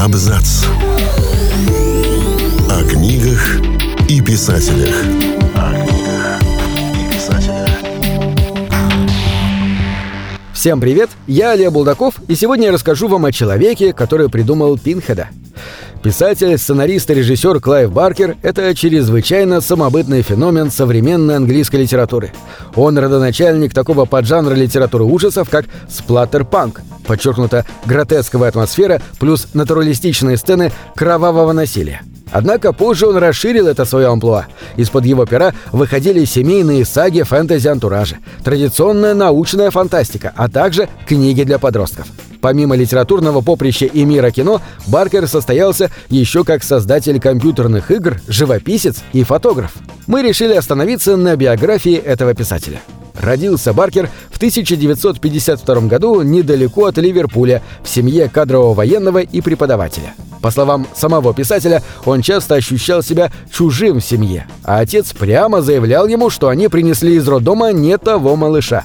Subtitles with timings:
[0.00, 0.64] Абзац.
[2.70, 3.60] О книгах
[4.08, 4.94] и писателях.
[5.54, 6.40] О книгах
[6.94, 7.68] и писателях.
[10.54, 15.28] Всем привет, я Олег Булдаков, и сегодня я расскажу вам о человеке, который придумал Пинхеда.
[16.02, 22.32] Писатель, сценарист и режиссер Клайв Баркер– это чрезвычайно самобытный феномен современной английской литературы.
[22.74, 31.52] Он родоначальник такого поджанра литературы ужасов, как сплаттер-панк, подчеркнута гротесковая атмосфера плюс натуралистичные сцены кровавого
[31.52, 32.02] насилия.
[32.32, 34.46] Однако позже он расширил это свое амплуа.
[34.76, 42.06] Из-под его пера выходили семейные саги фэнтези-антуражи, традиционная научная фантастика, а также книги для подростков.
[42.40, 49.24] Помимо литературного поприща и мира кино, Баркер состоялся еще как создатель компьютерных игр, живописец и
[49.24, 49.72] фотограф.
[50.06, 52.80] Мы решили остановиться на биографии этого писателя.
[53.20, 60.14] Родился Баркер в 1952 году недалеко от Ливерпуля в семье кадрового военного и преподавателя.
[60.40, 66.06] По словам самого писателя, он часто ощущал себя чужим в семье, а отец прямо заявлял
[66.06, 68.84] ему, что они принесли из роддома не того малыша.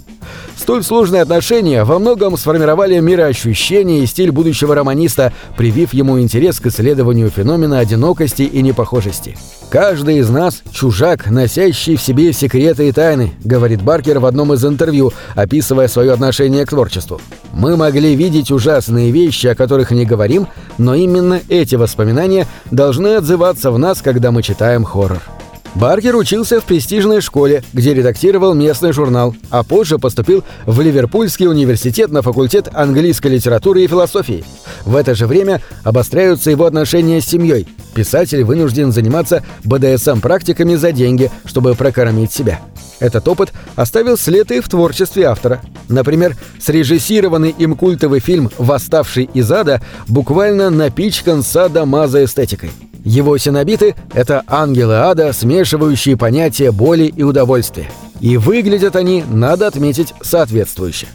[0.57, 6.67] Столь сложные отношения во многом сформировали мироощущение и стиль будущего романиста, привив ему интерес к
[6.67, 9.37] исследованию феномена одинокости и непохожести.
[9.69, 14.63] «Каждый из нас– чужак, носящий в себе секреты и тайны»,– говорит Баркер в одном из
[14.63, 17.19] интервью, описывая свое отношение к творчеству.
[17.53, 23.71] «Мы могли видеть ужасные вещи, о которых не говорим, но именно эти воспоминания должны отзываться
[23.71, 25.34] в нас, когда мы читаем хоррор».
[25.75, 32.11] Баркер учился в престижной школе, где редактировал местный журнал, а позже поступил в Ливерпульский университет
[32.11, 34.45] на факультет английской литературы и философии.
[34.85, 37.67] В это же время обостряются его отношения с семьей.
[37.93, 42.61] Писатель вынужден заниматься БДСМ-практиками за деньги, чтобы прокормить себя.
[43.01, 45.61] Этот опыт оставил след и в творчестве автора.
[45.89, 52.71] Например, срежиссированный им культовый фильм «Восставший из ада» буквально напичкан садомазоэстетикой.
[53.05, 57.89] Его синобиты— это ангелы ада, смешивающие понятия боли и удовольствия.
[58.19, 61.05] И выглядят они, надо отметить, соответствующе.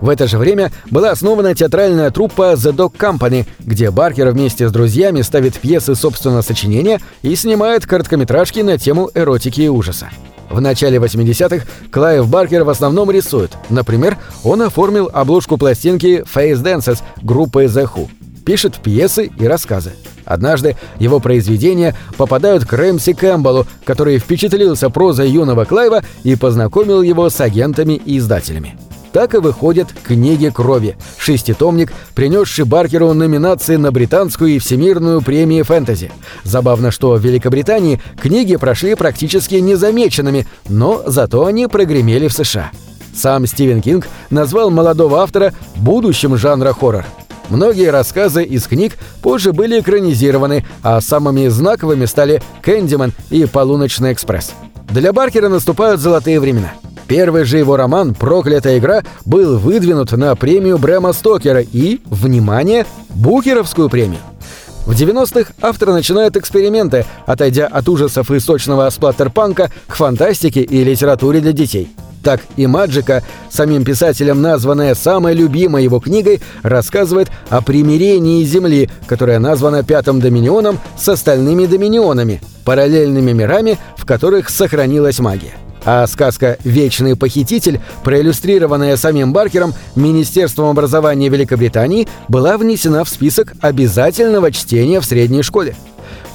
[0.00, 4.72] В это же время была основана театральная труппа The Dog Company, где Баркер вместе с
[4.72, 10.10] друзьями ставит пьесы собственного сочинения и снимает короткометражки на тему эротики и ужаса.
[10.48, 13.50] В начале 80-х Клайв Баркер в основном рисует.
[13.70, 18.08] Например, он оформил обложку пластинки Face Dances группы The Who.
[18.46, 19.92] Пишет пьесы и рассказы.
[20.28, 27.30] Однажды его произведения попадают к Рэмси Кэмпбеллу, который впечатлился прозой юного Клайва и познакомил его
[27.30, 28.76] с агентами и издателями.
[29.10, 36.12] Так и выходят «Книги крови»— шеститомник, принесший Баркеру номинации на британскую и всемирную премию фэнтези.
[36.44, 42.70] Забавно, что в Великобритании книги прошли практически незамеченными, но зато они прогремели в США.
[43.14, 47.06] Сам Стивен Кинг назвал молодого автора будущим жанра хоррор—
[47.50, 48.92] Многие рассказы из книг
[49.22, 54.52] позже были экранизированы, а самыми знаковыми стали «Кэндиман» и «Полуночный экспресс».
[54.90, 56.72] Для Баркера наступают золотые времена.
[57.06, 63.88] Первый же его роман «Проклятая игра» был выдвинут на премию Брэма Стокера и, внимание, Букеровскую
[63.88, 64.20] премию.
[64.84, 71.40] В 90-х автор начинает эксперименты, отойдя от ужасов и сочного сплаттерпанка к фантастике и литературе
[71.40, 71.90] для детей–
[72.28, 79.38] так и «Маджика», самим писателем названная самой любимой его книгой, рассказывает о примирении Земли, которая
[79.38, 85.54] названа Пятым Доминионом с остальными Доминионами, параллельными мирами, в которых сохранилась магия.
[85.86, 94.52] А сказка «Вечный похититель», проиллюстрированная самим Баркером Министерством образования Великобритании, была внесена в список обязательного
[94.52, 95.76] чтения в средней школе.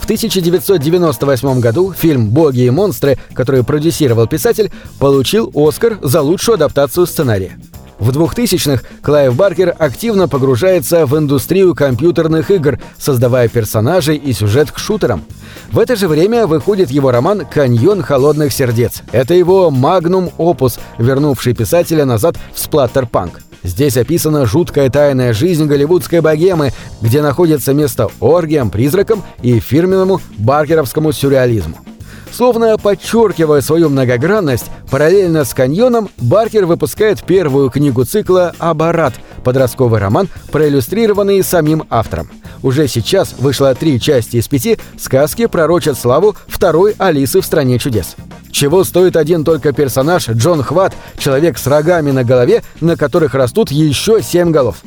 [0.04, 4.70] В 1998 году фильм «Боги и монстры», который продюсировал писатель,
[5.00, 7.58] получил «Оскар» за лучшую адаптацию сценария.
[8.00, 14.78] В 2000-х Клайв Баркер активно погружается в индустрию компьютерных игр, создавая персонажей и сюжет к
[14.78, 15.24] шутерам.
[15.72, 19.04] В это же время выходит его роман «Каньон холодных сердец».
[19.14, 23.40] Это его магнум-опус, вернувший писателя назад в сплаттер-панк.
[23.64, 26.72] Здесь описана жуткая тайная жизнь голливудской богемы,
[27.02, 31.78] где находится место оргиям, призракам и фирменному баркеровскому сюрреализму.
[32.32, 39.14] Словно подчеркивая свою многогранность, параллельно с «Каньоном» Баркер выпускает первую книгу цикла «Абарат»—
[39.44, 42.30] подростковый роман, проиллюстрированный самим автором.
[42.64, 48.16] Уже сейчас вышло три части из пяти сказки пророчат славу второй Алисы в «Стране чудес».
[48.54, 53.72] Чего стоит один только персонаж Джон Хват, человек с рогами на голове, на которых растут
[53.72, 54.78] еще семь голов.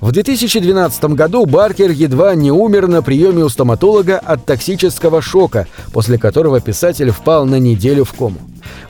[0.00, 6.18] В 2012 году Баркер едва не умер на приеме у стоматолога от токсического шока, после
[6.18, 8.38] которого писатель впал на неделю в кому.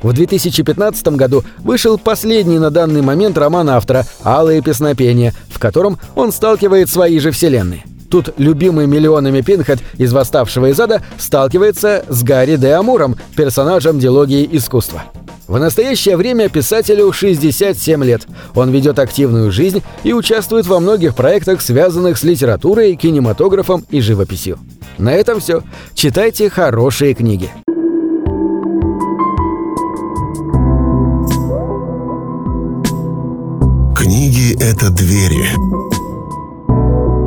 [0.03, 6.33] В 2015 году вышел последний на данный момент роман автора «Алые песнопения», в котором он
[6.33, 7.85] сталкивает свои же вселенные.
[8.11, 14.49] Тут любимый миллионами Пинхед из «Восставшего из ада» сталкивается с Гарри де Амуром, персонажем дилогии
[14.53, 15.05] искусства.
[15.47, 18.27] В настоящее время писателю 67 лет.
[18.55, 24.59] Он ведет активную жизнь и участвует во многих проектах, связанных с литературой, кинематографом и живописью.
[24.99, 25.63] На этом все.
[25.95, 27.51] Читайте хорошие книги.
[33.97, 35.49] Книги— это двери,